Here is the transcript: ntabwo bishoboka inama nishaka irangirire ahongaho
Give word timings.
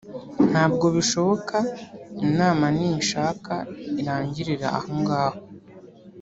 ntabwo 0.49 0.85
bishoboka 0.95 1.57
inama 2.25 2.65
nishaka 2.77 3.53
irangirire 3.99 4.65
ahongaho 4.77 5.37